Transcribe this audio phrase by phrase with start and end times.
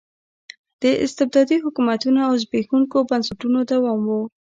[0.81, 4.11] د استبدادي حکومتونو او زبېښونکو بنسټونو دوام و.